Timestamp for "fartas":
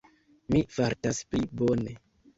0.77-1.21